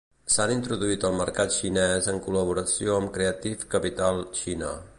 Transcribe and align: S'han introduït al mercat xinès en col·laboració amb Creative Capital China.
S'han 0.35 0.53
introduït 0.53 1.03
al 1.09 1.17
mercat 1.19 1.53
xinès 1.57 2.07
en 2.13 2.17
col·laboració 2.29 2.95
amb 3.01 3.13
Creative 3.19 3.69
Capital 3.75 4.23
China. 4.41 4.73